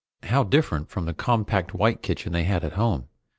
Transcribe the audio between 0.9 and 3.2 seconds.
the compact white kitchen they had at home!